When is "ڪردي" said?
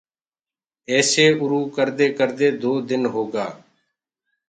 1.75-2.07, 2.17-2.49